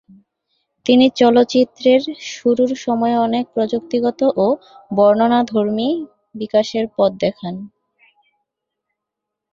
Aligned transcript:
তিনি 0.85 1.05
চলচ্চিত্রের 1.15 2.01
শুরুর 2.31 2.71
সময়ের 2.77 3.19
অনেক 3.19 3.45
প্রযুক্তিগত 3.53 4.19
ও 4.37 4.47
বর্ণনাধর্মী 4.91 5.89
বিকাশের 6.35 6.85
পথ 6.95 7.11
দেখান। 7.21 7.55